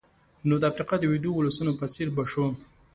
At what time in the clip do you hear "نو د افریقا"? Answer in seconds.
0.47-0.95